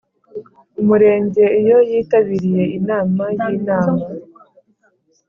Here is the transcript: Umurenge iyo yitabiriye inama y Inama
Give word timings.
Umurenge 0.81 1.43
iyo 1.61 1.77
yitabiriye 1.89 2.63
inama 2.77 3.23
y 3.39 3.43
Inama 3.57 4.05